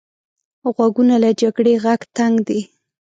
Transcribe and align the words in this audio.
غوږونه 0.75 1.15
له 1.23 1.29
جګړې 1.41 1.73
غږ 1.83 2.01
تنګ 2.17 2.35
دي 2.47 2.59